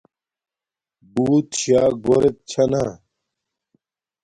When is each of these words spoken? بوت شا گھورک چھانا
بوت 1.13 1.47
شا 1.61 1.81
گھورک 2.03 2.35
چھانا 2.49 2.83